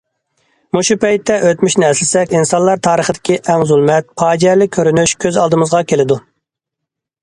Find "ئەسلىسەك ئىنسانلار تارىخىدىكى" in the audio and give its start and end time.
1.91-3.39